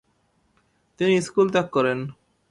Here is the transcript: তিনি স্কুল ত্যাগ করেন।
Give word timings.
তিনি 0.99 1.15
স্কুল 1.27 1.47
ত্যাগ 1.53 1.67
করেন। 1.75 1.99